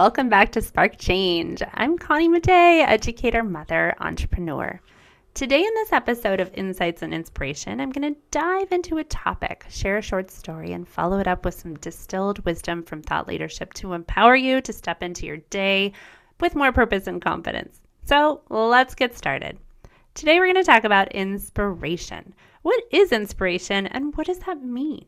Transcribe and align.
Welcome 0.00 0.30
back 0.30 0.52
to 0.52 0.62
Spark 0.62 0.96
Change. 0.96 1.62
I'm 1.74 1.98
Connie 1.98 2.30
Maday, 2.30 2.82
educator, 2.88 3.42
mother, 3.42 3.94
entrepreneur. 4.00 4.80
Today, 5.34 5.62
in 5.62 5.74
this 5.74 5.92
episode 5.92 6.40
of 6.40 6.50
Insights 6.54 7.02
and 7.02 7.12
Inspiration, 7.12 7.82
I'm 7.82 7.90
going 7.90 8.14
to 8.14 8.20
dive 8.30 8.72
into 8.72 8.96
a 8.96 9.04
topic, 9.04 9.66
share 9.68 9.98
a 9.98 10.02
short 10.02 10.30
story, 10.30 10.72
and 10.72 10.88
follow 10.88 11.18
it 11.18 11.28
up 11.28 11.44
with 11.44 11.52
some 11.52 11.74
distilled 11.74 12.42
wisdom 12.46 12.82
from 12.82 13.02
thought 13.02 13.28
leadership 13.28 13.74
to 13.74 13.92
empower 13.92 14.34
you 14.34 14.62
to 14.62 14.72
step 14.72 15.02
into 15.02 15.26
your 15.26 15.36
day 15.50 15.92
with 16.40 16.56
more 16.56 16.72
purpose 16.72 17.06
and 17.06 17.20
confidence. 17.20 17.80
So, 18.06 18.40
let's 18.48 18.94
get 18.94 19.18
started. 19.18 19.58
Today, 20.14 20.38
we're 20.38 20.50
going 20.50 20.54
to 20.54 20.64
talk 20.64 20.84
about 20.84 21.12
inspiration. 21.12 22.32
What 22.62 22.82
is 22.90 23.12
inspiration, 23.12 23.86
and 23.86 24.16
what 24.16 24.28
does 24.28 24.38
that 24.38 24.64
mean? 24.64 25.04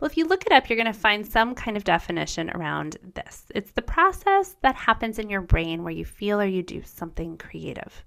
Well, 0.00 0.10
if 0.10 0.16
you 0.16 0.26
look 0.26 0.46
it 0.46 0.52
up, 0.52 0.68
you're 0.68 0.78
going 0.78 0.86
to 0.86 0.98
find 0.98 1.26
some 1.26 1.54
kind 1.54 1.76
of 1.76 1.84
definition 1.84 2.48
around 2.50 2.96
this. 3.14 3.44
It's 3.54 3.72
the 3.72 3.82
process 3.82 4.56
that 4.62 4.74
happens 4.74 5.18
in 5.18 5.28
your 5.28 5.42
brain 5.42 5.84
where 5.84 5.92
you 5.92 6.06
feel 6.06 6.40
or 6.40 6.46
you 6.46 6.62
do 6.62 6.82
something 6.82 7.36
creative. 7.36 8.02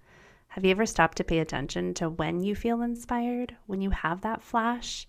Have 0.47 0.65
you 0.65 0.71
ever 0.71 0.87
stopped 0.87 1.17
to 1.17 1.23
pay 1.23 1.37
attention 1.37 1.93
to 1.95 2.09
when 2.09 2.39
you 2.39 2.55
feel 2.55 2.81
inspired? 2.81 3.55
When 3.67 3.79
you 3.79 3.91
have 3.91 4.21
that 4.21 4.41
flash, 4.41 5.07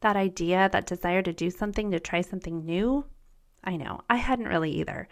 that 0.00 0.16
idea, 0.16 0.68
that 0.72 0.86
desire 0.86 1.22
to 1.22 1.32
do 1.32 1.50
something, 1.50 1.90
to 1.90 2.00
try 2.00 2.20
something 2.20 2.66
new? 2.66 3.06
I 3.64 3.76
know, 3.76 4.02
I 4.10 4.16
hadn't 4.16 4.48
really 4.48 4.72
either. 4.72 5.08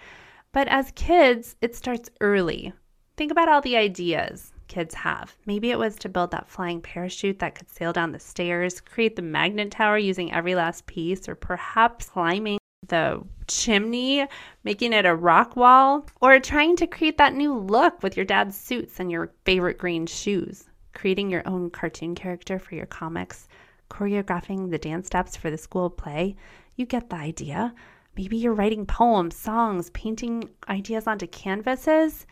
But 0.52 0.68
as 0.68 0.92
kids, 0.94 1.56
it 1.62 1.74
starts 1.74 2.10
early. 2.20 2.74
Think 3.16 3.32
about 3.32 3.48
all 3.48 3.62
the 3.62 3.78
ideas, 3.78 4.52
kids 4.68 4.94
have. 4.94 5.36
Maybe 5.46 5.70
it 5.70 5.78
was 5.78 5.96
to 5.96 6.08
build 6.08 6.30
that 6.32 6.48
flying 6.48 6.80
parachute 6.80 7.38
that 7.38 7.54
could 7.54 7.70
sail 7.70 7.92
down 7.92 8.12
the 8.12 8.20
stairs, 8.20 8.80
create 8.80 9.16
the 9.16 9.22
magnet 9.22 9.70
tower 9.70 9.98
using 9.98 10.32
every 10.32 10.54
last 10.54 10.86
piece, 10.86 11.28
or 11.28 11.34
perhaps 11.34 12.08
climbing 12.08 12.58
the 12.88 13.22
chimney, 13.46 14.26
making 14.62 14.92
it 14.92 15.06
a 15.06 15.14
rock 15.14 15.56
wall, 15.56 16.06
or 16.20 16.38
trying 16.38 16.76
to 16.76 16.86
create 16.86 17.18
that 17.18 17.34
new 17.34 17.54
look 17.54 18.02
with 18.02 18.16
your 18.16 18.26
dad's 18.26 18.56
suits 18.56 19.00
and 19.00 19.10
your 19.10 19.32
favorite 19.44 19.78
green 19.78 20.06
shoes, 20.06 20.64
creating 20.94 21.30
your 21.30 21.46
own 21.46 21.70
cartoon 21.70 22.14
character 22.14 22.58
for 22.58 22.74
your 22.74 22.86
comics, 22.86 23.48
choreographing 23.90 24.70
the 24.70 24.78
dance 24.78 25.06
steps 25.06 25.36
for 25.36 25.50
the 25.50 25.58
school 25.58 25.90
play. 25.90 26.36
You 26.76 26.86
get 26.86 27.10
the 27.10 27.16
idea. 27.16 27.74
Maybe 28.16 28.36
you're 28.36 28.54
writing 28.54 28.86
poems, 28.86 29.36
songs, 29.36 29.90
painting 29.90 30.48
ideas 30.68 31.06
onto 31.06 31.26
canvases. 31.26 32.26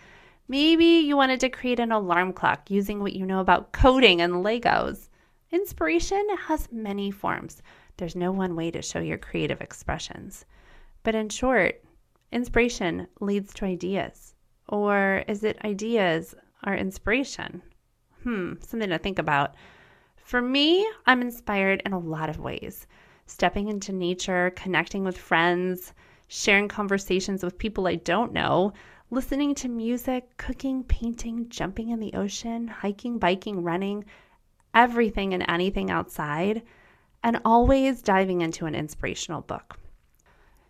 Maybe 0.48 0.84
you 0.84 1.16
wanted 1.16 1.40
to 1.40 1.48
create 1.48 1.78
an 1.78 1.92
alarm 1.92 2.32
clock 2.32 2.70
using 2.70 3.00
what 3.00 3.12
you 3.12 3.24
know 3.24 3.40
about 3.40 3.72
coding 3.72 4.20
and 4.20 4.44
Legos. 4.44 5.08
Inspiration 5.50 6.26
has 6.46 6.70
many 6.72 7.10
forms. 7.10 7.62
There's 7.96 8.16
no 8.16 8.32
one 8.32 8.56
way 8.56 8.70
to 8.70 8.82
show 8.82 8.98
your 8.98 9.18
creative 9.18 9.60
expressions. 9.60 10.44
But 11.04 11.14
in 11.14 11.28
short, 11.28 11.82
inspiration 12.32 13.06
leads 13.20 13.54
to 13.54 13.66
ideas. 13.66 14.34
Or 14.68 15.24
is 15.28 15.44
it 15.44 15.64
ideas 15.64 16.34
are 16.64 16.74
inspiration? 16.74 17.62
Hmm, 18.22 18.54
something 18.60 18.90
to 18.90 18.98
think 18.98 19.18
about. 19.18 19.54
For 20.16 20.40
me, 20.40 20.88
I'm 21.06 21.20
inspired 21.20 21.82
in 21.84 21.92
a 21.92 21.98
lot 21.98 22.28
of 22.28 22.40
ways. 22.40 22.86
Stepping 23.26 23.68
into 23.68 23.92
nature, 23.92 24.52
connecting 24.56 25.04
with 25.04 25.18
friends, 25.18 25.92
sharing 26.28 26.68
conversations 26.68 27.44
with 27.44 27.58
people 27.58 27.86
I 27.86 27.96
don't 27.96 28.32
know, 28.32 28.72
listening 29.12 29.54
to 29.54 29.68
music, 29.68 30.38
cooking, 30.38 30.82
painting, 30.82 31.46
jumping 31.50 31.90
in 31.90 32.00
the 32.00 32.14
ocean, 32.14 32.66
hiking, 32.66 33.18
biking, 33.18 33.62
running, 33.62 34.02
everything 34.72 35.34
and 35.34 35.44
anything 35.48 35.90
outside, 35.90 36.62
and 37.22 37.38
always 37.44 38.00
diving 38.00 38.40
into 38.40 38.64
an 38.64 38.74
inspirational 38.74 39.42
book. 39.42 39.78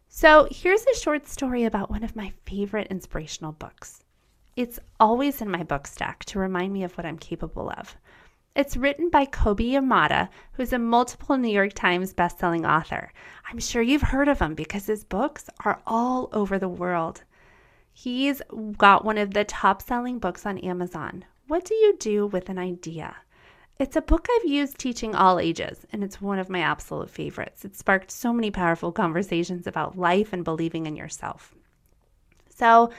So, 0.08 0.48
here's 0.50 0.84
a 0.86 0.98
short 0.98 1.28
story 1.28 1.62
about 1.62 1.88
one 1.88 2.02
of 2.02 2.16
my 2.16 2.32
favorite 2.44 2.88
inspirational 2.88 3.52
books. 3.52 4.02
It's 4.56 4.80
always 4.98 5.40
in 5.40 5.48
my 5.48 5.62
book 5.62 5.86
stack 5.86 6.24
to 6.24 6.40
remind 6.40 6.72
me 6.72 6.82
of 6.82 6.98
what 6.98 7.06
I'm 7.06 7.18
capable 7.18 7.70
of. 7.70 7.96
It's 8.56 8.76
written 8.76 9.08
by 9.08 9.24
Kobi 9.24 9.70
Yamada, 9.70 10.28
who's 10.54 10.72
a 10.72 10.80
multiple 10.80 11.36
New 11.36 11.48
York 11.48 11.74
Times 11.74 12.12
bestselling 12.12 12.68
author. 12.68 13.12
I'm 13.48 13.60
sure 13.60 13.82
you've 13.82 14.02
heard 14.02 14.26
of 14.26 14.40
him 14.40 14.56
because 14.56 14.86
his 14.86 15.04
books 15.04 15.48
are 15.64 15.80
all 15.86 16.28
over 16.32 16.58
the 16.58 16.68
world. 16.68 17.22
He's 17.92 18.40
got 18.78 19.04
one 19.04 19.18
of 19.18 19.34
the 19.34 19.44
top 19.44 19.82
selling 19.82 20.18
books 20.18 20.46
on 20.46 20.58
Amazon. 20.58 21.24
What 21.46 21.64
do 21.64 21.74
you 21.74 21.96
do 21.98 22.26
with 22.26 22.48
an 22.48 22.58
idea? 22.58 23.16
It's 23.78 23.96
a 23.96 24.02
book 24.02 24.28
I've 24.30 24.50
used 24.50 24.78
teaching 24.78 25.14
all 25.14 25.38
ages, 25.38 25.86
and 25.92 26.02
it's 26.02 26.20
one 26.20 26.38
of 26.38 26.48
my 26.48 26.60
absolute 26.60 27.10
favorites. 27.10 27.64
It 27.64 27.76
sparked 27.76 28.10
so 28.10 28.32
many 28.32 28.50
powerful 28.50 28.92
conversations 28.92 29.66
about 29.66 29.98
life 29.98 30.32
and 30.32 30.44
believing 30.44 30.86
in 30.86 30.96
yourself. 30.96 31.54
So, 32.48 32.90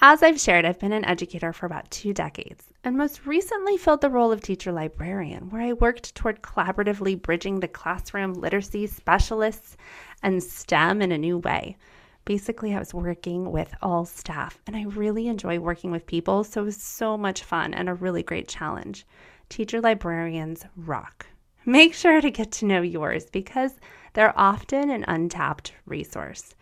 as 0.00 0.22
I've 0.22 0.40
shared, 0.40 0.64
I've 0.64 0.78
been 0.78 0.92
an 0.92 1.04
educator 1.04 1.52
for 1.52 1.66
about 1.66 1.90
two 1.90 2.14
decades, 2.14 2.64
and 2.84 2.96
most 2.96 3.26
recently 3.26 3.76
filled 3.76 4.00
the 4.00 4.10
role 4.10 4.32
of 4.32 4.40
teacher 4.40 4.72
librarian, 4.72 5.50
where 5.50 5.62
I 5.62 5.74
worked 5.74 6.14
toward 6.14 6.42
collaboratively 6.42 7.20
bridging 7.20 7.60
the 7.60 7.68
classroom 7.68 8.34
literacy 8.34 8.86
specialists 8.86 9.76
and 10.22 10.42
STEM 10.42 11.02
in 11.02 11.12
a 11.12 11.18
new 11.18 11.38
way 11.38 11.76
basically 12.24 12.74
I 12.74 12.78
was 12.78 12.94
working 12.94 13.50
with 13.50 13.74
all 13.82 14.04
staff 14.04 14.58
and 14.66 14.76
I 14.76 14.84
really 14.84 15.28
enjoy 15.28 15.58
working 15.58 15.90
with 15.90 16.06
people. 16.06 16.44
So 16.44 16.62
it 16.62 16.64
was 16.66 16.82
so 16.82 17.16
much 17.16 17.42
fun 17.42 17.74
and 17.74 17.88
a 17.88 17.94
really 17.94 18.22
great 18.22 18.48
challenge. 18.48 19.06
Teacher 19.48 19.80
librarians 19.80 20.64
rock. 20.76 21.26
Make 21.64 21.94
sure 21.94 22.20
to 22.20 22.30
get 22.30 22.50
to 22.52 22.66
know 22.66 22.82
yours 22.82 23.26
because 23.30 23.78
they're 24.14 24.38
often 24.38 24.90
an 24.90 25.04
untapped 25.06 25.72
resource. 25.86 26.54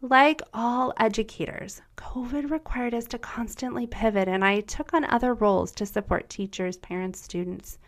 Like 0.00 0.42
all 0.52 0.92
educators, 0.98 1.80
COVID 1.96 2.50
required 2.50 2.92
us 2.92 3.04
to 3.06 3.18
constantly 3.18 3.86
pivot, 3.86 4.26
and 4.26 4.44
I 4.44 4.60
took 4.60 4.92
on 4.94 5.04
other 5.04 5.32
roles 5.32 5.70
to 5.72 5.86
support 5.86 6.28
teachers, 6.28 6.76
parents, 6.76 7.22
students. 7.22 7.78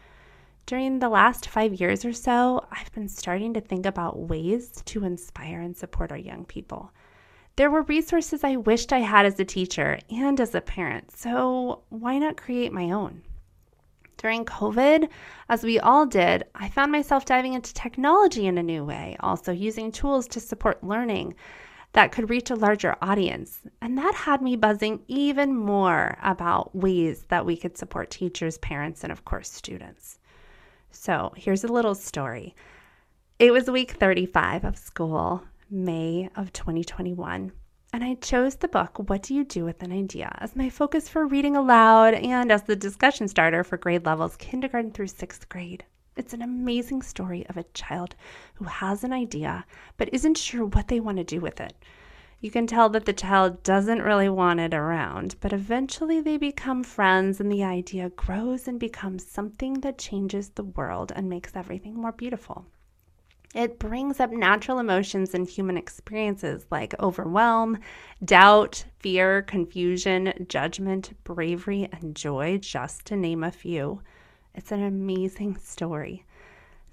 During 0.66 0.98
the 0.98 1.10
last 1.10 1.46
five 1.46 1.74
years 1.74 2.06
or 2.06 2.14
so, 2.14 2.64
I've 2.70 2.90
been 2.92 3.08
starting 3.08 3.52
to 3.52 3.60
think 3.60 3.84
about 3.84 4.18
ways 4.18 4.82
to 4.86 5.04
inspire 5.04 5.60
and 5.60 5.76
support 5.76 6.10
our 6.10 6.16
young 6.16 6.46
people. 6.46 6.90
There 7.56 7.70
were 7.70 7.82
resources 7.82 8.42
I 8.42 8.56
wished 8.56 8.90
I 8.90 9.00
had 9.00 9.26
as 9.26 9.38
a 9.38 9.44
teacher 9.44 9.98
and 10.08 10.40
as 10.40 10.54
a 10.54 10.62
parent, 10.62 11.10
so 11.10 11.82
why 11.90 12.16
not 12.16 12.38
create 12.38 12.72
my 12.72 12.92
own? 12.92 13.20
During 14.16 14.46
COVID, 14.46 15.10
as 15.50 15.64
we 15.64 15.78
all 15.78 16.06
did, 16.06 16.44
I 16.54 16.70
found 16.70 16.90
myself 16.90 17.26
diving 17.26 17.52
into 17.52 17.74
technology 17.74 18.46
in 18.46 18.56
a 18.56 18.62
new 18.62 18.86
way, 18.86 19.18
also 19.20 19.52
using 19.52 19.92
tools 19.92 20.26
to 20.28 20.40
support 20.40 20.82
learning 20.82 21.34
that 21.92 22.10
could 22.10 22.30
reach 22.30 22.50
a 22.50 22.56
larger 22.56 22.96
audience. 23.02 23.60
And 23.82 23.98
that 23.98 24.14
had 24.14 24.40
me 24.40 24.56
buzzing 24.56 25.02
even 25.08 25.54
more 25.54 26.16
about 26.22 26.74
ways 26.74 27.26
that 27.28 27.44
we 27.44 27.54
could 27.58 27.76
support 27.76 28.08
teachers, 28.08 28.56
parents, 28.56 29.04
and 29.04 29.12
of 29.12 29.26
course, 29.26 29.52
students. 29.52 30.18
So 30.94 31.32
here's 31.36 31.64
a 31.64 31.72
little 31.72 31.96
story. 31.96 32.54
It 33.40 33.52
was 33.52 33.68
week 33.68 33.90
35 33.90 34.64
of 34.64 34.78
school, 34.78 35.42
May 35.68 36.30
of 36.36 36.52
2021, 36.52 37.50
and 37.92 38.04
I 38.04 38.14
chose 38.14 38.54
the 38.54 38.68
book 38.68 39.08
What 39.08 39.24
Do 39.24 39.34
You 39.34 39.44
Do 39.44 39.64
with 39.64 39.82
an 39.82 39.92
Idea 39.92 40.34
as 40.38 40.54
my 40.54 40.70
focus 40.70 41.08
for 41.08 41.26
reading 41.26 41.56
aloud 41.56 42.14
and 42.14 42.52
as 42.52 42.62
the 42.62 42.76
discussion 42.76 43.26
starter 43.26 43.64
for 43.64 43.76
grade 43.76 44.06
levels 44.06 44.36
kindergarten 44.36 44.92
through 44.92 45.08
sixth 45.08 45.48
grade. 45.48 45.84
It's 46.16 46.32
an 46.32 46.42
amazing 46.42 47.02
story 47.02 47.44
of 47.48 47.56
a 47.56 47.64
child 47.74 48.14
who 48.54 48.64
has 48.64 49.02
an 49.02 49.12
idea 49.12 49.66
but 49.96 50.08
isn't 50.14 50.38
sure 50.38 50.64
what 50.64 50.86
they 50.86 51.00
want 51.00 51.18
to 51.18 51.24
do 51.24 51.40
with 51.40 51.60
it. 51.60 51.74
You 52.44 52.50
can 52.50 52.66
tell 52.66 52.90
that 52.90 53.06
the 53.06 53.14
child 53.14 53.62
doesn't 53.62 54.02
really 54.02 54.28
want 54.28 54.60
it 54.60 54.74
around, 54.74 55.36
but 55.40 55.54
eventually 55.54 56.20
they 56.20 56.36
become 56.36 56.84
friends 56.84 57.40
and 57.40 57.50
the 57.50 57.64
idea 57.64 58.10
grows 58.10 58.68
and 58.68 58.78
becomes 58.78 59.26
something 59.26 59.80
that 59.80 59.96
changes 59.96 60.50
the 60.50 60.64
world 60.64 61.10
and 61.16 61.26
makes 61.30 61.56
everything 61.56 61.94
more 61.94 62.12
beautiful. 62.12 62.66
It 63.54 63.78
brings 63.78 64.20
up 64.20 64.30
natural 64.30 64.78
emotions 64.78 65.32
and 65.32 65.48
human 65.48 65.78
experiences 65.78 66.66
like 66.70 66.94
overwhelm, 67.00 67.78
doubt, 68.22 68.84
fear, 68.98 69.40
confusion, 69.40 70.44
judgment, 70.46 71.14
bravery, 71.24 71.88
and 71.92 72.14
joy, 72.14 72.58
just 72.58 73.06
to 73.06 73.16
name 73.16 73.42
a 73.42 73.50
few. 73.50 74.02
It's 74.54 74.70
an 74.70 74.82
amazing 74.82 75.56
story. 75.56 76.26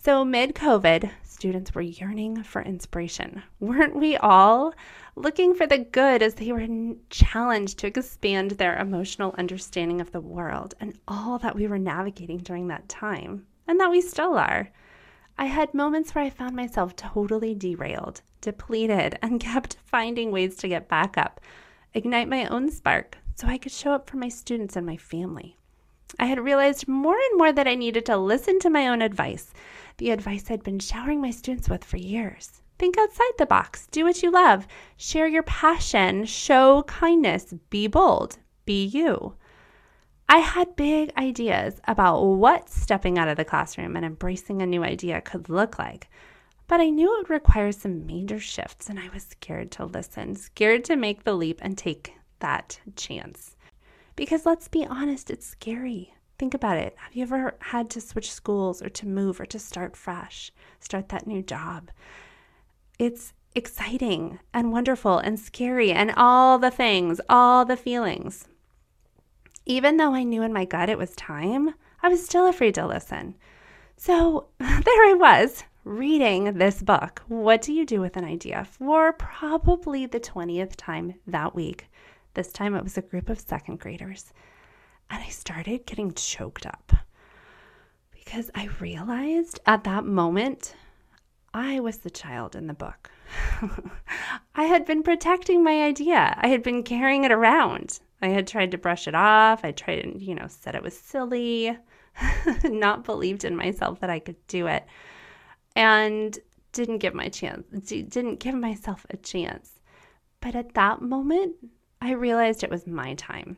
So, 0.03 0.25
mid 0.25 0.55
COVID, 0.55 1.11
students 1.21 1.75
were 1.75 1.83
yearning 1.83 2.41
for 2.41 2.63
inspiration. 2.63 3.43
Weren't 3.59 3.95
we 3.95 4.17
all? 4.17 4.73
Looking 5.15 5.53
for 5.53 5.67
the 5.67 5.77
good 5.77 6.23
as 6.23 6.33
they 6.33 6.51
were 6.51 6.95
challenged 7.11 7.77
to 7.77 7.87
expand 7.87 8.49
their 8.51 8.79
emotional 8.79 9.35
understanding 9.37 10.01
of 10.01 10.11
the 10.11 10.19
world 10.19 10.73
and 10.79 10.97
all 11.07 11.37
that 11.37 11.55
we 11.55 11.67
were 11.67 11.77
navigating 11.77 12.39
during 12.39 12.67
that 12.69 12.89
time, 12.89 13.45
and 13.67 13.79
that 13.79 13.91
we 13.91 14.01
still 14.01 14.39
are. 14.39 14.71
I 15.37 15.45
had 15.45 15.71
moments 15.75 16.15
where 16.15 16.23
I 16.23 16.31
found 16.31 16.55
myself 16.55 16.95
totally 16.95 17.53
derailed, 17.53 18.23
depleted, 18.41 19.19
and 19.21 19.39
kept 19.51 19.77
finding 19.85 20.31
ways 20.31 20.55
to 20.57 20.67
get 20.67 20.89
back 20.89 21.15
up, 21.15 21.39
ignite 21.93 22.27
my 22.27 22.47
own 22.47 22.71
spark 22.71 23.19
so 23.35 23.45
I 23.45 23.59
could 23.59 23.71
show 23.71 23.91
up 23.91 24.09
for 24.09 24.17
my 24.17 24.29
students 24.29 24.75
and 24.75 24.83
my 24.87 24.97
family. 24.97 25.57
I 26.19 26.25
had 26.25 26.39
realized 26.39 26.87
more 26.87 27.17
and 27.17 27.37
more 27.37 27.51
that 27.51 27.67
I 27.67 27.75
needed 27.75 28.05
to 28.07 28.17
listen 28.17 28.59
to 28.59 28.69
my 28.69 28.87
own 28.87 29.01
advice, 29.01 29.53
the 29.97 30.11
advice 30.11 30.49
I'd 30.49 30.63
been 30.63 30.79
showering 30.79 31.21
my 31.21 31.31
students 31.31 31.69
with 31.69 31.83
for 31.83 31.97
years. 31.97 32.61
Think 32.77 32.97
outside 32.97 33.31
the 33.37 33.45
box. 33.45 33.87
Do 33.91 34.03
what 34.03 34.23
you 34.23 34.31
love. 34.31 34.67
Share 34.97 35.27
your 35.27 35.43
passion. 35.43 36.25
Show 36.25 36.83
kindness. 36.83 37.53
Be 37.69 37.87
bold. 37.87 38.39
Be 38.65 38.85
you. 38.85 39.35
I 40.27 40.37
had 40.37 40.75
big 40.75 41.11
ideas 41.17 41.79
about 41.87 42.23
what 42.23 42.69
stepping 42.69 43.19
out 43.19 43.27
of 43.27 43.37
the 43.37 43.45
classroom 43.45 43.95
and 43.95 44.05
embracing 44.05 44.61
a 44.61 44.65
new 44.65 44.83
idea 44.83 45.21
could 45.21 45.49
look 45.49 45.77
like. 45.77 46.09
But 46.67 46.79
I 46.79 46.89
knew 46.89 47.13
it 47.13 47.17
would 47.17 47.29
require 47.29 47.71
some 47.71 48.05
major 48.05 48.39
shifts, 48.39 48.89
and 48.89 48.97
I 48.97 49.09
was 49.13 49.23
scared 49.23 49.71
to 49.71 49.85
listen, 49.85 50.35
scared 50.35 50.85
to 50.85 50.95
make 50.95 51.23
the 51.23 51.33
leap 51.33 51.59
and 51.61 51.77
take 51.77 52.13
that 52.39 52.79
chance. 52.95 53.57
Because 54.15 54.45
let's 54.45 54.67
be 54.67 54.85
honest, 54.85 55.29
it's 55.29 55.47
scary. 55.47 56.13
Think 56.37 56.53
about 56.53 56.77
it. 56.77 56.95
Have 56.97 57.15
you 57.15 57.23
ever 57.23 57.55
had 57.59 57.89
to 57.91 58.01
switch 58.01 58.31
schools 58.31 58.81
or 58.81 58.89
to 58.89 59.07
move 59.07 59.39
or 59.39 59.45
to 59.45 59.59
start 59.59 59.95
fresh, 59.95 60.51
start 60.79 61.09
that 61.09 61.27
new 61.27 61.41
job? 61.41 61.91
It's 62.97 63.33
exciting 63.53 64.39
and 64.53 64.71
wonderful 64.71 65.17
and 65.17 65.39
scary 65.39 65.91
and 65.91 66.11
all 66.15 66.57
the 66.57 66.71
things, 66.71 67.21
all 67.29 67.65
the 67.65 67.77
feelings. 67.77 68.47
Even 69.65 69.97
though 69.97 70.13
I 70.13 70.23
knew 70.23 70.41
in 70.41 70.53
my 70.53 70.65
gut 70.65 70.89
it 70.89 70.97
was 70.97 71.15
time, 71.15 71.75
I 72.01 72.09
was 72.09 72.25
still 72.25 72.47
afraid 72.47 72.75
to 72.75 72.87
listen. 72.87 73.35
So 73.95 74.47
there 74.59 74.69
I 74.69 75.15
was, 75.19 75.63
reading 75.83 76.57
this 76.57 76.81
book, 76.81 77.21
What 77.27 77.61
Do 77.61 77.73
You 77.73 77.85
Do 77.85 78.01
with 78.01 78.17
an 78.17 78.25
Idea, 78.25 78.65
for 78.65 79.13
probably 79.13 80.05
the 80.05 80.19
20th 80.19 80.73
time 80.75 81.15
that 81.27 81.53
week. 81.53 81.87
This 82.33 82.51
time 82.51 82.75
it 82.75 82.83
was 82.83 82.97
a 82.97 83.01
group 83.01 83.29
of 83.29 83.39
second 83.39 83.79
graders. 83.79 84.33
And 85.09 85.21
I 85.21 85.29
started 85.29 85.85
getting 85.85 86.13
choked 86.13 86.65
up 86.65 86.93
because 88.13 88.49
I 88.55 88.69
realized 88.79 89.59
at 89.65 89.83
that 89.83 90.05
moment 90.05 90.75
I 91.53 91.79
was 91.81 91.97
the 91.97 92.09
child 92.09 92.55
in 92.55 92.67
the 92.67 92.73
book. 92.73 93.11
I 94.55 94.63
had 94.63 94.85
been 94.85 95.03
protecting 95.03 95.63
my 95.63 95.83
idea, 95.83 96.35
I 96.37 96.47
had 96.47 96.63
been 96.63 96.83
carrying 96.83 97.23
it 97.23 97.31
around. 97.31 97.99
I 98.21 98.29
had 98.29 98.47
tried 98.47 98.71
to 98.71 98.77
brush 98.77 99.07
it 99.07 99.15
off. 99.15 99.65
I 99.65 99.71
tried, 99.71 100.05
and, 100.05 100.21
you 100.21 100.35
know, 100.35 100.45
said 100.47 100.75
it 100.75 100.83
was 100.83 100.95
silly, 100.95 101.75
not 102.63 103.03
believed 103.03 103.43
in 103.43 103.55
myself 103.55 103.99
that 103.99 104.09
I 104.09 104.19
could 104.19 104.35
do 104.47 104.67
it 104.67 104.85
and 105.75 106.37
didn't 106.71 106.99
give 106.99 107.13
my 107.13 107.29
chance 107.29 107.65
didn't 107.89 108.39
give 108.39 108.55
myself 108.55 109.05
a 109.09 109.17
chance 109.17 109.79
but 110.39 110.55
at 110.55 110.73
that 110.73 111.01
moment 111.01 111.55
i 112.01 112.11
realized 112.11 112.63
it 112.63 112.69
was 112.69 112.87
my 112.87 113.13
time. 113.13 113.57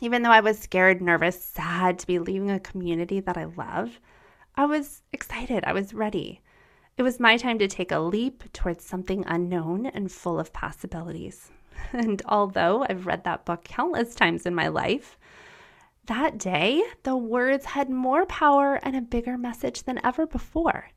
Even 0.00 0.22
though 0.22 0.30
i 0.30 0.40
was 0.40 0.58
scared 0.58 1.00
nervous 1.00 1.42
sad 1.42 1.98
to 1.98 2.06
be 2.06 2.18
leaving 2.18 2.50
a 2.50 2.60
community 2.60 3.20
that 3.20 3.38
i 3.38 3.44
love 3.44 3.98
i 4.54 4.64
was 4.64 5.02
excited. 5.12 5.64
I 5.64 5.72
was 5.72 5.94
ready. 5.94 6.40
It 6.96 7.02
was 7.02 7.20
my 7.20 7.36
time 7.36 7.58
to 7.58 7.68
take 7.68 7.92
a 7.92 7.98
leap 7.98 8.44
towards 8.52 8.84
something 8.84 9.24
unknown 9.26 9.86
and 9.86 10.10
full 10.12 10.38
of 10.38 10.52
possibilities. 10.52 11.50
And 11.92 12.22
although 12.26 12.84
i've 12.88 13.06
read 13.06 13.24
that 13.24 13.44
book 13.44 13.64
countless 13.64 14.14
times 14.14 14.46
in 14.46 14.54
my 14.54 14.68
life 14.68 15.18
that 16.06 16.38
day 16.38 16.82
the 17.02 17.16
words 17.16 17.64
had 17.64 17.90
more 17.90 18.26
power 18.26 18.78
and 18.82 18.94
a 18.96 19.00
bigger 19.00 19.36
message 19.36 19.82
than 19.82 20.00
ever 20.04 20.26
before. 20.26 20.90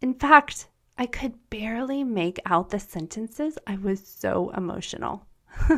In 0.00 0.14
fact, 0.14 0.68
I 0.96 1.06
could 1.06 1.50
barely 1.50 2.04
make 2.04 2.38
out 2.46 2.70
the 2.70 2.78
sentences. 2.78 3.58
I 3.66 3.76
was 3.76 4.06
so 4.06 4.50
emotional. 4.56 5.26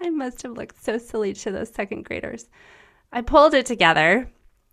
I 0.00 0.10
must 0.10 0.42
have 0.42 0.52
looked 0.52 0.82
so 0.82 0.98
silly 0.98 1.32
to 1.34 1.50
those 1.50 1.70
second 1.70 2.04
graders. 2.04 2.48
I 3.12 3.22
pulled 3.22 3.54
it 3.54 3.66
together, 3.66 4.30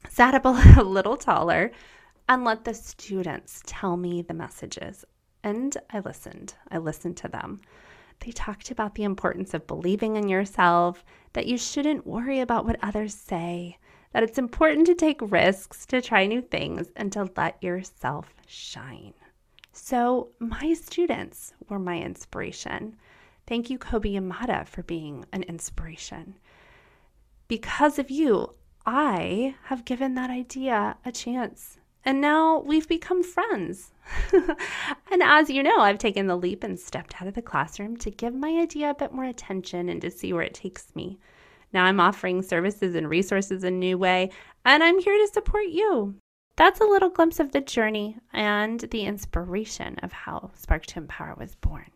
sat 0.09 0.33
up 0.33 0.45
a 0.45 0.81
little 0.83 1.17
taller, 1.17 1.71
and 2.29 2.43
let 2.43 2.65
the 2.65 2.73
students 2.73 3.63
tell 3.65 3.97
me 3.97 4.21
the 4.21 4.33
messages. 4.33 5.05
And 5.43 5.75
I 5.91 5.99
listened. 5.99 6.55
I 6.69 6.77
listened 6.77 7.17
to 7.17 7.27
them. 7.27 7.61
They 8.19 8.31
talked 8.31 8.71
about 8.71 8.95
the 8.95 9.03
importance 9.03 9.53
of 9.53 9.67
believing 9.67 10.15
in 10.15 10.27
yourself, 10.27 11.05
that 11.33 11.45
you 11.45 11.57
shouldn't 11.57 12.07
worry 12.07 12.39
about 12.39 12.65
what 12.65 12.79
others 12.81 13.13
say, 13.13 13.77
that 14.11 14.23
it's 14.23 14.39
important 14.39 14.87
to 14.87 14.95
take 14.95 15.21
risks, 15.21 15.85
to 15.85 16.01
try 16.01 16.25
new 16.25 16.41
things, 16.41 16.91
and 16.95 17.11
to 17.13 17.29
let 17.37 17.61
yourself 17.61 18.33
shine. 18.47 19.13
So, 19.71 20.29
my 20.39 20.73
students 20.73 21.53
were 21.69 21.77
my 21.77 21.99
inspiration. 22.01 22.97
Thank 23.47 23.69
you, 23.69 23.79
Kobi 23.79 24.13
Yamada, 24.13 24.67
for 24.67 24.83
being 24.83 25.25
an 25.31 25.43
inspiration. 25.43 26.35
Because 27.47 27.97
of 27.97 28.11
you, 28.11 28.53
I 28.85 29.55
have 29.65 29.85
given 29.85 30.15
that 30.15 30.29
idea 30.29 30.97
a 31.05 31.13
chance. 31.13 31.77
And 32.03 32.19
now 32.19 32.59
we've 32.59 32.87
become 32.87 33.23
friends. 33.23 33.91
and 35.11 35.23
as 35.23 35.49
you 35.49 35.63
know, 35.63 35.79
I've 35.79 35.97
taken 35.97 36.27
the 36.27 36.35
leap 36.35 36.63
and 36.63 36.77
stepped 36.77 37.21
out 37.21 37.27
of 37.27 37.35
the 37.35 37.41
classroom 37.41 37.95
to 37.97 38.11
give 38.11 38.33
my 38.33 38.49
idea 38.49 38.89
a 38.89 38.95
bit 38.95 39.13
more 39.13 39.25
attention 39.25 39.87
and 39.87 40.01
to 40.01 40.11
see 40.11 40.33
where 40.33 40.43
it 40.43 40.53
takes 40.53 40.93
me. 40.93 41.17
Now 41.71 41.85
I'm 41.85 41.99
offering 41.99 42.41
services 42.41 42.95
and 42.95 43.09
resources 43.09 43.63
in 43.63 43.73
a 43.73 43.77
new 43.77 43.97
way, 43.97 44.29
and 44.65 44.83
I'm 44.83 44.99
here 44.99 45.17
to 45.17 45.33
support 45.33 45.67
you. 45.67 46.15
That's 46.55 46.81
a 46.81 46.85
little 46.85 47.09
glimpse 47.09 47.39
of 47.39 47.51
the 47.51 47.61
journey 47.61 48.17
and 48.33 48.79
the 48.79 49.03
inspiration 49.03 49.97
of 50.03 50.11
how 50.11 50.51
Spark 50.53 50.85
to 50.87 50.99
Empower 50.99 51.35
was 51.37 51.55
born. 51.55 51.91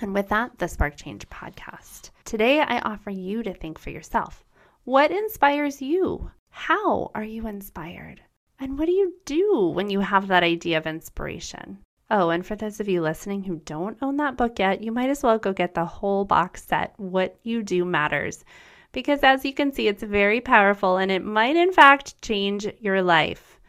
And 0.00 0.14
with 0.14 0.28
that, 0.28 0.58
the 0.58 0.68
Spark 0.68 0.96
Change 0.96 1.28
podcast. 1.28 2.10
Today, 2.24 2.60
I 2.60 2.78
offer 2.80 3.10
you 3.10 3.42
to 3.42 3.52
think 3.52 3.78
for 3.78 3.90
yourself. 3.90 4.44
What 4.84 5.10
inspires 5.10 5.82
you? 5.82 6.30
How 6.50 7.10
are 7.14 7.24
you 7.24 7.46
inspired? 7.46 8.22
And 8.58 8.78
what 8.78 8.86
do 8.86 8.92
you 8.92 9.14
do 9.24 9.72
when 9.74 9.90
you 9.90 10.00
have 10.00 10.28
that 10.28 10.42
idea 10.42 10.78
of 10.78 10.86
inspiration? 10.86 11.78
Oh, 12.10 12.30
and 12.30 12.46
for 12.46 12.56
those 12.56 12.80
of 12.80 12.88
you 12.88 13.02
listening 13.02 13.44
who 13.44 13.60
don't 13.64 13.98
own 14.00 14.16
that 14.16 14.36
book 14.36 14.58
yet, 14.58 14.82
you 14.82 14.92
might 14.92 15.10
as 15.10 15.22
well 15.22 15.38
go 15.38 15.52
get 15.52 15.74
the 15.74 15.84
whole 15.84 16.24
box 16.24 16.64
set. 16.64 16.94
What 16.96 17.38
You 17.42 17.62
Do 17.62 17.84
Matters 17.84 18.44
because 18.92 19.20
as 19.22 19.44
you 19.44 19.52
can 19.52 19.72
see, 19.72 19.86
it's 19.88 20.02
very 20.02 20.40
powerful 20.40 20.96
and 20.96 21.10
it 21.10 21.24
might, 21.24 21.56
in 21.56 21.72
fact, 21.72 22.20
change 22.22 22.66
your 22.80 23.02
life. 23.02 23.60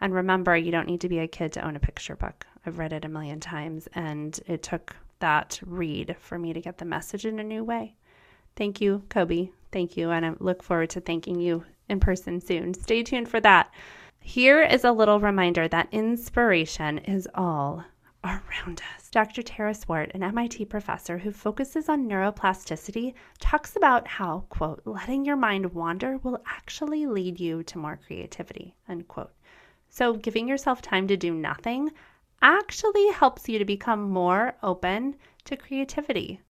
And 0.00 0.12
remember, 0.12 0.56
you 0.56 0.70
don't 0.70 0.86
need 0.86 1.00
to 1.00 1.08
be 1.08 1.20
a 1.20 1.28
kid 1.28 1.52
to 1.54 1.66
own 1.66 1.76
a 1.76 1.80
picture 1.80 2.16
book. 2.16 2.46
I've 2.66 2.78
read 2.78 2.92
it 2.92 3.04
a 3.04 3.08
million 3.08 3.40
times, 3.40 3.88
and 3.94 4.38
it 4.46 4.62
took 4.62 4.94
that 5.20 5.60
read 5.64 6.16
for 6.18 6.38
me 6.38 6.52
to 6.52 6.60
get 6.60 6.78
the 6.78 6.84
message 6.84 7.26
in 7.26 7.38
a 7.38 7.44
new 7.44 7.64
way. 7.64 7.94
Thank 8.56 8.80
you, 8.80 9.02
Kobi. 9.08 9.50
Thank 9.72 9.96
you. 9.96 10.10
And 10.10 10.24
I 10.24 10.32
look 10.38 10.62
forward 10.62 10.90
to 10.90 11.00
thanking 11.00 11.40
you 11.40 11.64
in 11.88 12.00
person 12.00 12.40
soon. 12.40 12.74
Stay 12.74 13.02
tuned 13.02 13.28
for 13.28 13.40
that. 13.40 13.70
Here 14.20 14.62
is 14.62 14.84
a 14.84 14.92
little 14.92 15.20
reminder 15.20 15.68
that 15.68 15.88
inspiration 15.92 16.98
is 16.98 17.28
all 17.34 17.84
around 18.24 18.82
us. 18.96 19.08
Dr. 19.10 19.42
Tara 19.42 19.72
Swart, 19.72 20.10
an 20.14 20.22
MIT 20.22 20.64
professor 20.64 21.18
who 21.18 21.30
focuses 21.30 21.88
on 21.88 22.08
neuroplasticity, 22.08 23.14
talks 23.38 23.76
about 23.76 24.08
how, 24.08 24.44
quote, 24.48 24.82
letting 24.84 25.24
your 25.24 25.36
mind 25.36 25.72
wander 25.74 26.18
will 26.18 26.42
actually 26.46 27.06
lead 27.06 27.38
you 27.38 27.62
to 27.64 27.78
more 27.78 28.00
creativity, 28.04 28.74
unquote. 28.88 29.32
So 29.88 30.14
giving 30.14 30.48
yourself 30.48 30.82
time 30.82 31.06
to 31.08 31.16
do 31.16 31.32
nothing 31.32 31.92
actually 32.42 33.08
helps 33.08 33.48
you 33.48 33.58
to 33.58 33.64
become 33.64 34.10
more 34.10 34.54
open 34.62 35.16
to 35.44 35.56
creativity. 35.56 36.40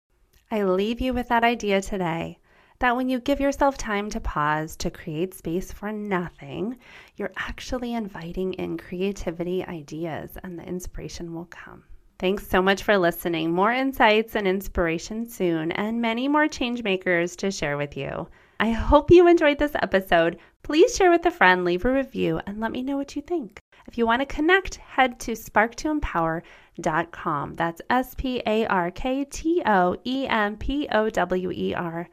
I 0.50 0.62
leave 0.62 1.00
you 1.00 1.12
with 1.12 1.28
that 1.28 1.44
idea 1.44 1.80
today 1.80 2.38
that 2.78 2.94
when 2.94 3.08
you 3.08 3.20
give 3.20 3.40
yourself 3.40 3.78
time 3.78 4.10
to 4.10 4.20
pause, 4.20 4.76
to 4.76 4.90
create 4.90 5.34
space 5.34 5.72
for 5.72 5.92
nothing, 5.92 6.76
you're 7.16 7.32
actually 7.36 7.94
inviting 7.94 8.52
in 8.54 8.76
creativity 8.76 9.64
ideas 9.64 10.36
and 10.42 10.58
the 10.58 10.64
inspiration 10.64 11.34
will 11.34 11.46
come. 11.46 11.84
Thanks 12.18 12.46
so 12.46 12.62
much 12.62 12.82
for 12.82 12.96
listening. 12.96 13.52
More 13.52 13.72
insights 13.72 14.36
and 14.36 14.48
inspiration 14.48 15.26
soon, 15.26 15.70
and 15.72 16.00
many 16.00 16.28
more 16.28 16.48
change 16.48 16.82
makers 16.82 17.36
to 17.36 17.50
share 17.50 17.76
with 17.76 17.94
you. 17.94 18.26
I 18.58 18.70
hope 18.70 19.10
you 19.10 19.28
enjoyed 19.28 19.58
this 19.58 19.74
episode. 19.74 20.38
Please 20.66 20.94
share 20.96 21.12
with 21.12 21.24
a 21.24 21.30
friend, 21.30 21.64
leave 21.64 21.84
a 21.84 21.92
review, 21.92 22.40
and 22.44 22.58
let 22.58 22.72
me 22.72 22.82
know 22.82 22.96
what 22.96 23.14
you 23.14 23.22
think. 23.22 23.60
If 23.86 23.96
you 23.96 24.04
want 24.04 24.20
to 24.20 24.26
connect, 24.26 24.74
head 24.74 25.20
to 25.20 25.30
sparktoempower.com. 25.30 27.54
That's 27.54 27.80
S 27.88 28.16
P 28.16 28.42
A 28.44 28.66
R 28.66 28.90
K 28.90 29.24
T 29.26 29.62
O 29.64 29.94
E 30.04 30.26
M 30.26 30.56
P 30.56 30.88
O 30.90 31.08
W 31.08 31.52
E 31.52 31.72
R 31.72 32.08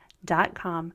com, 0.53 0.93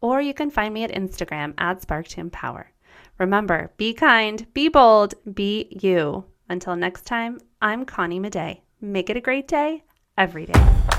or 0.00 0.20
you 0.20 0.32
can 0.32 0.50
find 0.50 0.72
me 0.72 0.84
at 0.84 0.92
Instagram 0.92 1.52
at 1.58 1.82
Spark 1.82 2.06
to 2.06 2.20
Empower. 2.20 2.70
Remember, 3.18 3.72
be 3.76 3.92
kind, 3.92 4.46
be 4.54 4.68
bold, 4.68 5.14
be 5.34 5.66
you. 5.82 6.26
Until 6.48 6.76
next 6.76 7.06
time, 7.06 7.40
I'm 7.60 7.86
Connie 7.86 8.20
Maday. 8.20 8.60
Make 8.80 9.10
it 9.10 9.16
a 9.16 9.20
great 9.20 9.48
day 9.48 9.82
every 10.16 10.46
day. 10.46 10.89